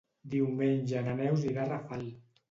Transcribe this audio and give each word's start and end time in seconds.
Diumenge 0.35 1.03
na 1.07 1.13
Neus 1.19 1.45
irà 1.49 1.61
a 1.65 1.67
Rafal. 1.73 2.09